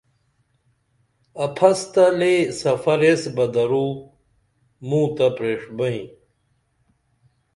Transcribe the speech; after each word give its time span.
اپھس 1.45 1.79
تہ 1.93 2.05
لے 2.19 2.33
سفر 2.61 2.99
ایس 3.05 3.23
بہ 3.35 3.45
دور 3.55 3.71
موں 4.87 5.07
تہ 5.15 5.27
پریݜبئیں 5.35 6.03